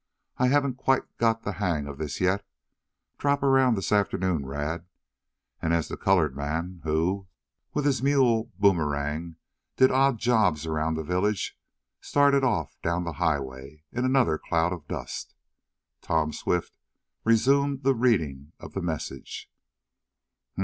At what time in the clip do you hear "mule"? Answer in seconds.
8.01-8.51